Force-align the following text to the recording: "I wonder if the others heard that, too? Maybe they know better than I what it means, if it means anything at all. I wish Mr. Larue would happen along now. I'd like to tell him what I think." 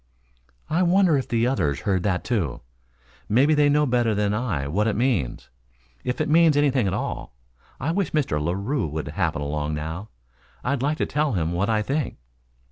"I 0.67 0.81
wonder 0.81 1.15
if 1.15 1.27
the 1.27 1.45
others 1.45 1.81
heard 1.81 2.01
that, 2.01 2.23
too? 2.23 2.61
Maybe 3.29 3.53
they 3.53 3.69
know 3.69 3.85
better 3.85 4.15
than 4.15 4.33
I 4.33 4.67
what 4.67 4.87
it 4.87 4.95
means, 4.95 5.51
if 6.03 6.19
it 6.19 6.27
means 6.27 6.57
anything 6.57 6.87
at 6.87 6.93
all. 6.95 7.35
I 7.79 7.91
wish 7.91 8.11
Mr. 8.11 8.41
Larue 8.41 8.87
would 8.87 9.09
happen 9.09 9.43
along 9.43 9.75
now. 9.75 10.09
I'd 10.63 10.81
like 10.81 10.97
to 10.97 11.05
tell 11.05 11.33
him 11.33 11.51
what 11.51 11.69
I 11.69 11.83
think." 11.83 12.17